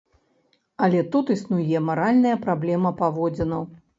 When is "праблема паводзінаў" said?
2.45-3.61